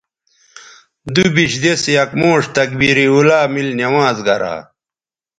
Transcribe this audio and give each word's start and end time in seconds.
دوبیش 1.13 1.53
دِس 1.63 1.81
یک 1.95 2.11
موݜ 2.21 2.41
تکبیر 2.57 2.97
اولیٰ 3.13 3.43
میل 3.53 3.69
نماز 3.81 4.17
گرا 4.27 4.55